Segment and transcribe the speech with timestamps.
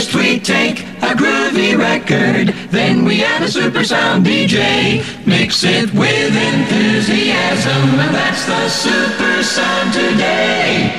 [0.00, 5.04] First we take a groovy record, then we add a super sound DJ.
[5.26, 10.90] Mix it with enthusiasm, and that's the super sound today.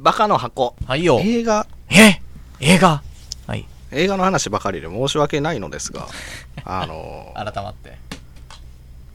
[0.00, 0.74] バカの箱。
[0.84, 1.20] はいよ。
[1.22, 2.20] 映画、え？
[2.58, 3.04] 映画？
[3.46, 3.64] はい。
[3.92, 6.08] 映画の話ばかりで申し訳ないのですが、
[6.66, 7.96] あの、改まって。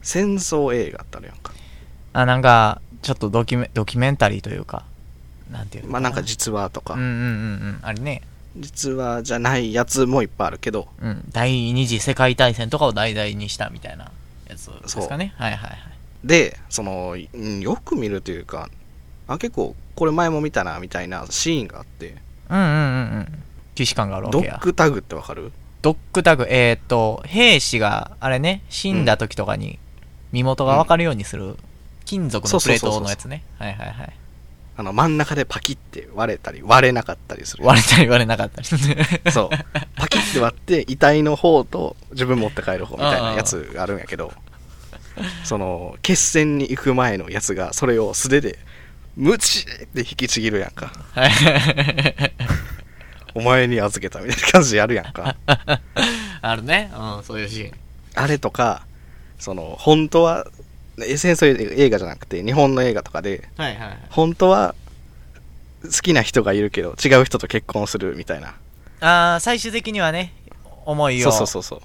[0.00, 1.52] 戦争映画ってあるやんか。
[2.14, 4.84] あ、なんか、ちょっとドキュメ、ドキュメンタリーというか、
[5.50, 7.78] なんていうのまあなんか実話とか、うんうんうんうん。
[7.82, 8.22] あれね。
[8.58, 11.24] 実話じゃないやつもいっぱいあるけど、うん。
[11.30, 14.10] 第二次世界大戦とかを題材にしたみたいな
[14.48, 15.34] やつですかね。
[15.36, 15.78] はいはいはい。
[16.24, 18.68] で、その、うんよく見るというか、
[19.28, 22.16] あ、結構、これ前も見たな、みたいなシーンがあって、
[22.48, 22.74] うんうんうんう
[23.20, 23.42] ん。
[23.74, 24.62] 既視感があるわドけやッ。
[24.62, 25.52] グタグってわかる？
[25.82, 29.78] ドッグタグ、えーっと、兵士が、あれね、死んだ時とかに
[30.32, 31.56] 身元がわかるようにする、
[32.04, 33.44] 金属のプレートのやつね。
[33.58, 34.12] はいはいはい。
[34.78, 37.64] あの、真ん中でパキって割れたり、割れなかったりする。
[37.64, 38.66] 割れたり割れなかったり。
[39.32, 39.50] そう。
[39.96, 44.32] パキって割って、遺体の方と自分持って帰る方みたいなやつがあるんやけど、
[45.44, 48.58] その、決戦に行く前のやつが、それを素手で、
[49.16, 50.92] ムチって引きちぎるやんか。
[51.12, 51.30] はい
[53.36, 55.36] お前に預けたみたいな感じでやるやんか。
[56.40, 56.90] あるね。
[56.94, 57.72] うん、そういうシーン。
[58.14, 58.86] あれとか、
[59.38, 60.46] その、本当は、
[61.02, 63.98] え戦争映画じゃなくて、日本の映画とかで、はいはいはい。
[64.10, 64.74] 本当は、
[65.84, 68.54] 好きな人がいるけど、違う人と結婚するみたいな。
[69.00, 70.32] ああ、最終的にはね、
[70.84, 71.30] 思いを。
[71.30, 71.82] そうそうそうそ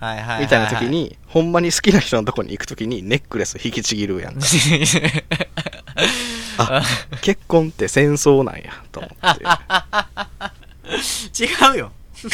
[0.00, 0.04] う。
[0.04, 0.44] はいはいはいはい。
[0.44, 4.40] みたいな時に、ほんまに好きな人のとこに行く時にネックレス引きちぎるやんか。
[6.58, 6.82] あ、
[7.22, 9.44] 結婚って戦争なんや、と思って。
[11.44, 11.92] 違うよ。
[12.20, 12.28] 違う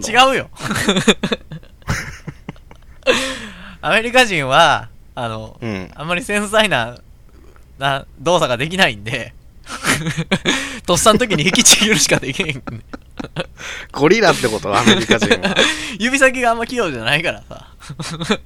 [0.08, 0.50] 違うよ。
[3.82, 5.90] アメリカ人は、あの、うん。
[5.94, 6.98] あんまり繊細な、
[7.78, 9.34] な、動作ができないんで、
[10.86, 12.62] とっさの時に引きちぎるしかできへん。
[13.92, 14.76] ゴリラってこと？
[14.76, 15.54] アメリカ人は。
[15.98, 17.68] 指先があんま器用じゃないからさ。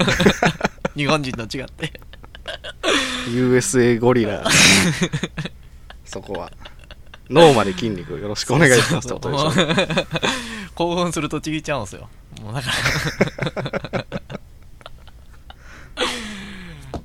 [0.97, 1.93] 日本人と違って。
[3.29, 4.45] USA ゴリラ。
[6.05, 6.53] そこは。
[7.31, 9.53] 脳まで筋肉よろしくお願いしますってことでしょ。
[10.75, 12.09] 興奮するとちぎっちゃうんすよ。
[12.43, 12.71] もうだか
[13.93, 14.05] ら。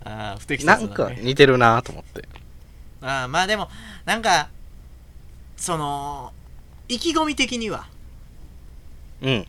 [0.09, 0.87] ああ、不適切だ、ね。
[0.87, 2.27] なんか似てるなと思って。
[3.01, 3.69] ああまあでも、
[4.05, 4.49] なんか、
[5.55, 6.33] その、
[6.87, 7.87] 意気込み的には、
[9.21, 9.45] うん。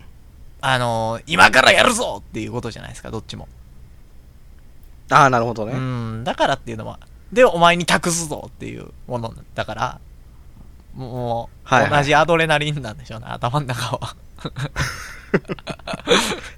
[0.62, 3.48] あのー今からやるぞっていうことじゃないですか、どっちも。
[5.10, 5.74] ああ、なるほどうね。
[5.74, 7.00] ん、だからっていうのは、
[7.32, 10.00] で、お前に託すぞっていうものだから、
[10.94, 14.16] もう、はいはい同じアドレナリンなんでしょうね、頭の中は。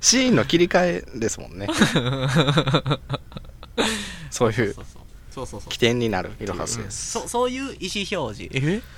[0.00, 1.68] シーンの切り替えですもんね。
[4.30, 4.74] そういう
[5.68, 7.10] 起点になるイロハスです。
[7.12, 8.50] そそういう意思表示。
[8.52, 8.82] え？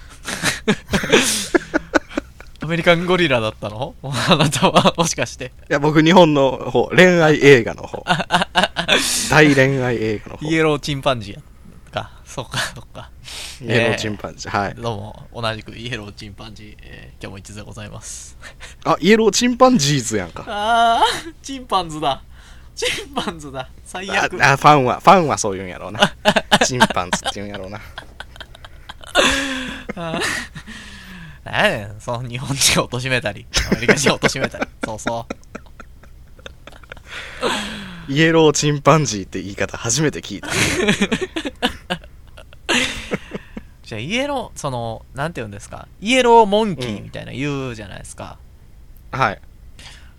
[2.63, 3.95] アメリカンゴリラだったの？
[4.03, 5.53] あなたは、もしかして。
[5.69, 8.03] いや、僕、日本の方、恋愛映画の方。
[9.31, 10.47] 大恋愛映画の方。
[10.47, 11.43] イエローチンパンジーや
[11.93, 12.11] か。
[12.25, 13.11] そっか、そっか。
[13.61, 14.59] イエローチンパンジー。
[14.59, 14.75] はい。
[14.77, 18.37] どうも、同じくイエローチンパンジー、えー今日も一途でございます。
[18.85, 20.45] あ、イエローチンパンジーズやんか。
[20.49, 22.23] あー、チンパンズだ。
[22.75, 23.69] チンパンズだ。
[23.85, 24.37] 最あ、あ悪。
[24.37, 26.15] ファンは、ファンはそう言うんやろうな。
[26.67, 27.81] チンパンズって言うんやろうな。
[31.45, 34.67] 何やねん、その日本人を貶めたり、アメリカ人を貶めたり。
[34.85, 35.27] そうそ
[38.09, 38.13] う。
[38.13, 40.49] イエローチンパンジーって言い方初めて聞いた。
[43.83, 45.87] じゃあ、イエロー、その、なんて言うんですか？
[46.01, 48.39] イエローモンキーみたいな言うじゃないですか。
[49.13, 49.41] はい。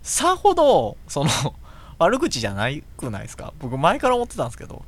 [0.02, 1.30] さほど、その、
[1.98, 3.52] 悪口じゃないくないですか？
[3.60, 4.84] 僕前から思ってたんですけど。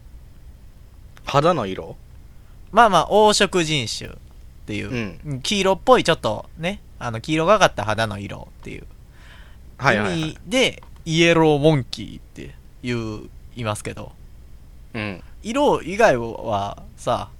[1.24, 1.96] 肌の色？
[2.72, 4.12] まあまあ、黄色人種っ
[4.66, 8.84] ていう、うん黄色っぽいちょっとね、あの、黄色がかった肌の色っていう
[9.80, 10.38] 意味。
[10.46, 14.12] で、イエローモンキーって言う、いますけど、
[14.94, 15.22] うん。
[15.42, 17.30] 色以外はさ、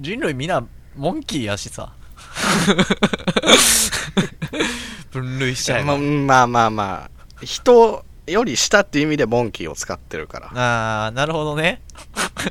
[0.00, 1.92] 人類みんなモンキーやしさ。
[5.12, 5.96] 分類しちゃえば。
[5.96, 7.10] ままあまあま
[7.40, 11.06] あ、人より下っていう意味でモンキーを使ってるから。
[11.06, 11.82] あー、なるほどね。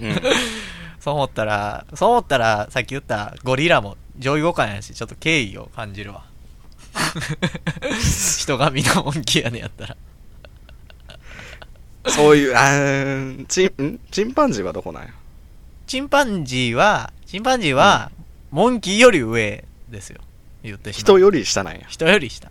[0.01, 0.21] うん。
[0.99, 6.25] そう思ったら、そう思ったら、さっき言ったゴリラも上位互換やし、ちょっと敬意を感じるわ。
[8.39, 9.97] 人がみんなモンキーやねやったら。
[12.07, 13.99] そういう、あーチン、ん？
[14.11, 15.09] チンパンジーはどこなんや？
[15.87, 18.11] チンパンジーは、チンパンジーは、
[18.51, 20.21] モンキーより上ですよ。
[20.63, 20.91] 言って。
[20.91, 21.81] 人より下なんや。
[21.87, 22.49] 人より下。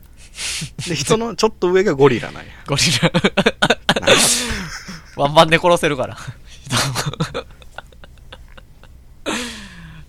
[0.88, 2.50] で、人のちょっと上がゴリラなんや。
[2.66, 3.10] ゴリラ。
[5.16, 6.16] ワンバンで殺せるから。
[6.16, 6.22] 人。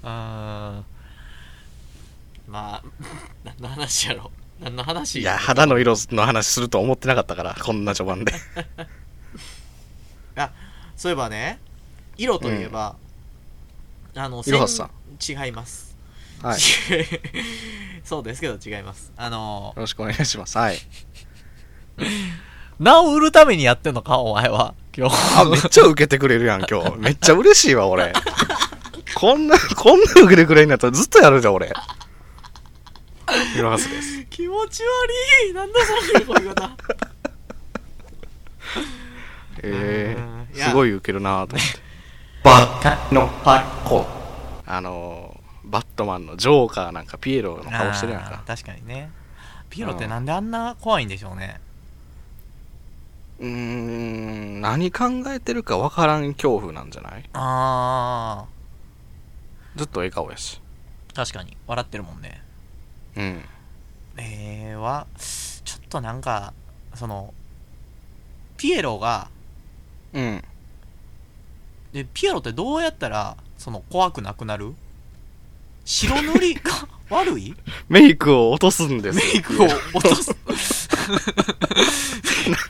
[0.03, 0.83] あー。
[2.51, 2.83] まあ、
[3.43, 4.31] 何の話やろ。
[4.61, 5.19] 何の話？
[5.19, 8.33] いや肌の色の話すると思ってなかったからこんな序盤で。
[10.37, 10.51] あ
[10.95, 11.59] そういえばね
[12.17, 12.95] 色といえば、
[14.15, 14.91] あのいろはさん。
[15.21, 15.92] 違います
[16.43, 16.59] はい。
[18.03, 19.13] そうですけど違います。
[19.15, 20.57] あのよろしくお願いします。
[20.57, 20.77] はい。
[22.79, 24.73] 名を売るためにやってんのかお前は。
[24.95, 25.39] 今日。
[25.39, 26.97] あめっちゃ受けてくれるやん今日。
[26.99, 28.13] めっちゃ嬉しいわ俺。
[29.15, 31.71] こんなこんな受けてくれるんやったらずっとやるじゃん俺。
[33.55, 34.25] いろはすです。
[34.25, 35.53] 気持ち悪い。
[35.53, 36.77] なんだその声方。
[39.63, 41.79] えうんー、すごい受けるなと思って。
[42.43, 44.05] バカの箱。
[44.65, 45.32] あのー、
[45.95, 49.09] トマンのジョーカーなんかピエロの顔してるやんあかー確かにね。
[49.69, 51.59] ピエロってなんであんな怖いんでしょうね。
[53.39, 57.23] うーん何考えてるかわからん恐怖なんじゃない？
[57.33, 58.45] あ
[59.75, 60.61] ずっと笑顔やし。
[61.11, 61.55] ー確かに。
[61.67, 62.41] 笑ってるもんね。
[63.15, 63.41] うん。
[64.17, 66.53] えー、はちょっとなんか
[66.95, 67.33] その
[68.57, 69.29] ピエロが
[70.13, 70.43] うん。
[71.91, 74.73] でピエロってどうやったらその怖くなくなる？
[75.85, 76.53] 白塗り？
[76.55, 77.55] が悪い？
[77.89, 79.23] メイクを落とすんですよ。
[79.33, 80.31] メイクを落とす。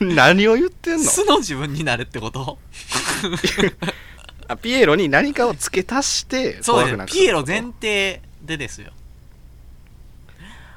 [0.00, 1.04] な何を言ってんの？
[1.04, 2.58] 素の自分になるってこと？
[4.48, 8.92] あピエロに何かを付け足してそう怖くなくですねピエロ前提でですよ。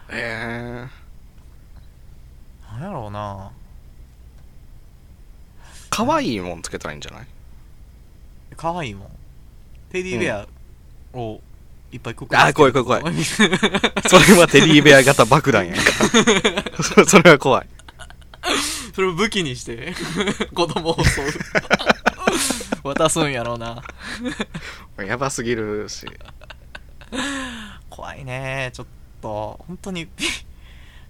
[0.09, 0.87] え。
[2.71, 3.51] なんやろうな。
[5.89, 7.27] ー、かわいいもんつけたらいいんじゃない？
[8.55, 9.09] 可愛いもん。
[9.91, 10.47] テディベア
[11.13, 11.41] を
[11.91, 13.23] いっぱいあ怖い怖い怖い。
[13.23, 15.83] それはテディベア型爆弾やんか。
[16.83, 17.67] そ それは怖い。
[18.93, 19.93] それを武器にして
[20.53, 21.23] 子供を襲う。
[22.83, 23.81] 渡すんやろうな。
[24.97, 26.05] やばすぎるし。
[27.89, 28.71] 怖いね。
[28.73, 28.87] ちょっ
[29.21, 29.59] と。
[29.67, 30.07] 本当に。
[30.07, 30.25] ピ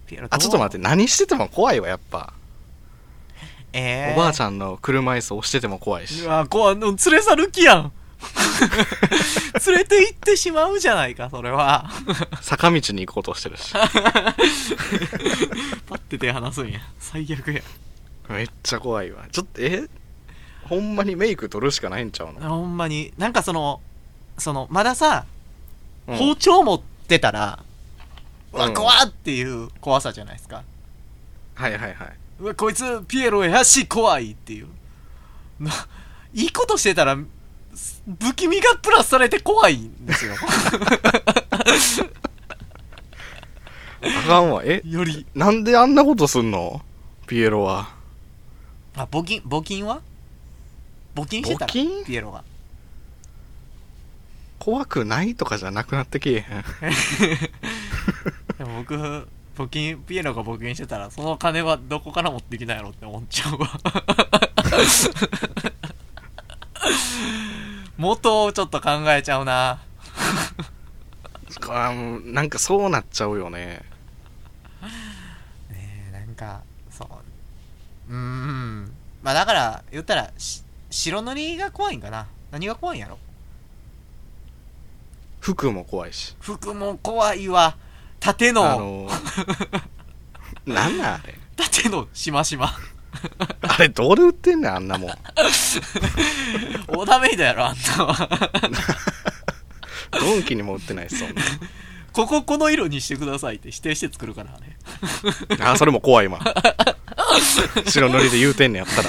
[0.06, 2.32] ピエロあちょっと待って何してても怖いわやっぱ、
[3.72, 6.24] えー、おばあちゃんの車椅子押してても怖いし。
[6.24, 6.80] うわ怖い。
[6.80, 7.92] 連れ去る気やん
[9.66, 11.88] 連れて行ってしまうじゃないかそれは。
[12.40, 13.72] 坂道に行こうとしてるし。
[13.72, 13.80] パ
[15.96, 16.80] ッて手離すんや。
[16.98, 17.62] 最悪や。
[18.28, 19.24] めっちゃ怖いわ。
[19.30, 19.88] ちょっとえ？
[20.64, 23.12] ほんまにメイク取るしかないんちゃうの、ほんまに。
[23.16, 23.80] なんかその
[24.36, 25.24] そのまださ、
[26.06, 26.16] うん。
[26.16, 27.60] 包丁持ってたら
[28.52, 30.62] うわうん怖っっていう怖さじゃないですか。
[31.54, 32.12] はいはいはい。
[32.40, 34.68] うわこいつピエロやし怖いっていう。
[35.58, 35.72] な
[36.34, 37.16] いいことしてたら
[38.18, 40.34] 不気味がプラスされて怖いんですよ。
[44.00, 44.62] あかんわ。
[44.64, 45.26] え、より。
[45.34, 46.82] なんであんなことすんの？
[47.26, 47.90] ピエロは。
[48.96, 50.00] あ募金募金は？
[51.14, 52.04] 募金してたら募金？
[52.04, 52.44] ピエロが。
[54.58, 56.64] 怖くないとかじゃなくなってきえへん。
[58.78, 63.68] 僕募金ピエロが募金してたらその金はどこから持ってきたんやろって思っちゃうわ
[67.98, 69.80] 元をちょっと考えちゃうな。
[71.68, 73.82] あもうなんかそうなっちゃうよね。
[75.70, 77.08] ねえなんかそう
[78.12, 78.92] うーん。
[79.22, 82.28] まあだから言ったらし白塗りが怖いんかな。
[82.52, 83.18] 何が怖いんやろ。
[85.40, 86.36] 服も怖いし。
[86.40, 87.76] 服も怖いわ。
[88.20, 89.82] 縦あののー、
[90.72, 91.34] なんなんあれ。
[91.56, 92.72] 縦のしましま
[93.62, 95.10] あれどうで売ってんねん、あんなもん。
[96.88, 98.28] オーダーメイドやろあんたは
[100.18, 101.42] ドンキにも売ってないっす、そんな
[102.12, 104.78] こここの色にしてくださいって指定して作るからね
[105.60, 106.40] あ、それも怖いわ。
[107.86, 109.08] 白塗りで言うてんねんやったら。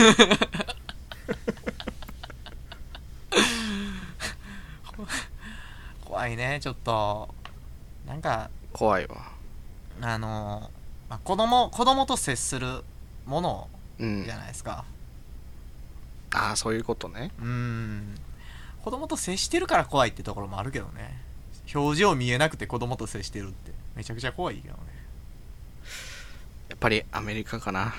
[6.05, 7.33] 怖いねちょっと
[8.05, 9.31] なんか怖いわ。
[10.01, 10.69] あの
[11.09, 12.83] まあ、子供子供と接する
[13.25, 14.31] ものうんじ。
[14.31, 14.85] ゃないですか
[16.31, 17.31] ああ、そういうことね。
[17.39, 18.15] うん
[18.83, 21.19] 子供と接してるから怖いってところもあるけどね
[21.75, 24.79] 表情見えなくて子供と接してるってめちゃくちゃ怖いけどね
[26.69, 27.93] やっぱりアメリカかな。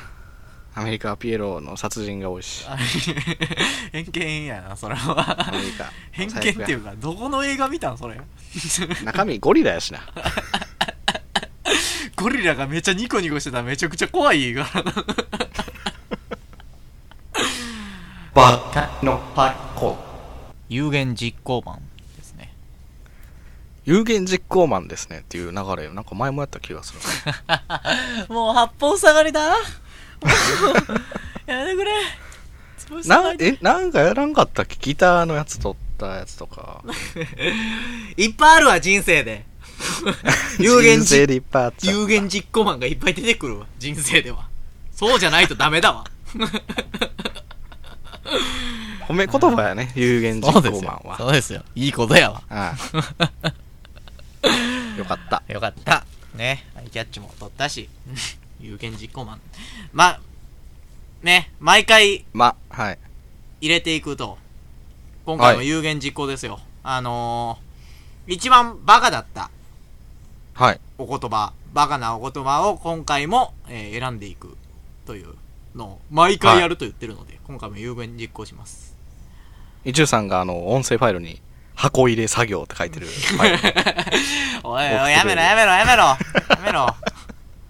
[0.74, 2.64] アメリカはピエロの殺人が多いし。
[2.68, 2.76] あ
[3.92, 5.92] 偏見やなそれはアメリカ。
[6.12, 8.20] 偏見っていうかどこの映画見たんそれ？
[9.04, 10.00] 中身ゴリラやしな。
[12.16, 14.64] ゴリラがめっちゃニコニコしてたらめちゃくちゃ怖い映画
[18.34, 19.96] バカの箱。
[20.68, 21.80] 有言実行版
[22.16, 22.52] ですね。
[23.84, 27.00] 有言実行マンですねっていう流れ、なんか前もやった気がする。
[28.32, 29.40] もう八方下がりだ。
[31.46, 31.92] やめてくれ。
[33.06, 34.76] なえ、なんかやらんかったっけ？
[34.80, 36.82] ギターのやつ取ったやつとか。
[38.16, 39.44] いっぱいあるわ人生で。
[40.58, 41.42] 有言実
[41.82, 44.46] 有言実行マンがいっぱい出てくるわ人生では。
[44.92, 46.04] そうじゃないとダメだわ
[49.08, 51.16] 褒め言葉やね有言実行マンは。
[51.18, 51.62] そうですよ。
[51.74, 52.42] いいことやわ。
[52.48, 53.52] ああ。
[54.96, 55.42] よかった。
[55.48, 56.04] よかった。
[56.34, 56.64] ね。
[56.76, 57.88] アイキャッチも取ったし。
[58.60, 59.40] 有言実行マン。
[59.92, 60.20] ま
[61.22, 61.52] ね。
[61.58, 62.98] 毎回まはい。
[63.60, 64.38] 入れていくと。
[65.26, 69.50] 今回も有言実行ですよ、あのー、一番バカだった。
[70.54, 70.80] はい。
[70.98, 71.52] お言葉。
[71.72, 74.56] バカなお言葉を今回も、えー選んでいく
[75.06, 75.34] という
[75.74, 78.94] のを毎回やると言ってるので、今回も有言実行します。
[79.84, 81.40] 一中さんがあの音声ファイルに
[81.74, 83.06] 箱入れ作業って書いてる
[84.62, 86.04] おいおいやめろやめろやめろ。
[86.04, 86.18] や
[86.62, 86.94] めろ。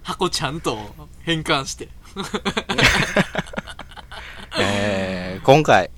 [0.02, 0.76] 箱ちゃんと
[1.22, 1.88] 変換して。
[4.58, 5.90] えー、今回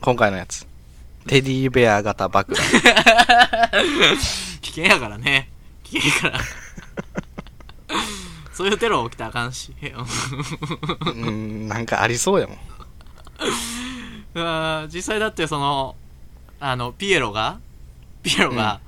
[0.00, 0.66] 今回のやつ。
[1.28, 2.64] テディベア型爆弾。
[4.60, 5.48] 危険やからね。
[5.84, 6.44] 危険やから
[8.56, 9.74] そういうテロ起きたらあかんし。
[9.82, 12.58] うーんなんかありそうやもん。
[14.88, 15.94] 実際だってその
[16.58, 17.58] あのピエロが
[18.22, 18.80] ピエロが、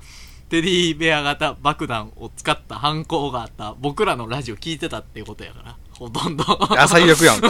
[0.49, 5.77] テディベア型爆弾を使った犯行があった僕らのラジオ聞いてたっていうことやから。
[5.91, 6.43] ほとんど。
[6.75, 7.47] あ最悪やんか。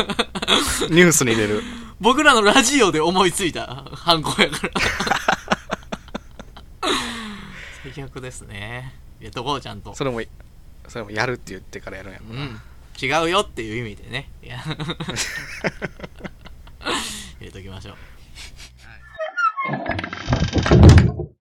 [0.88, 1.62] ニュースに入れる。
[2.00, 3.84] 僕らのラジオで思いついた。
[3.92, 4.72] 犯行やから。
[7.94, 8.94] 最悪ですね。
[9.18, 9.94] 入れとこうちゃんと。
[9.94, 10.22] それも
[10.90, 12.60] それもやるって言ってからやるんやろな、うん。
[13.00, 14.28] 違うよっていう意味でね。
[14.42, 14.58] いや。
[17.38, 17.94] 入れときましょう